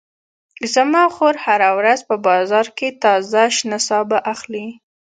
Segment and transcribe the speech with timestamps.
[0.73, 4.67] زما خور هره ورځ په بازار کې تازه شنه سابه اخلي